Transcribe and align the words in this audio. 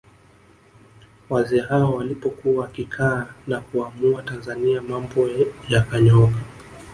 Wazee 1.29 1.59
hawa 1.59 1.89
walipokuwa 1.89 2.63
wakikaa 2.63 3.27
na 3.47 3.61
kuamua 3.61 4.23
Tanzania 4.23 4.81
mambo 4.81 5.29
yakanyooka 5.69 6.39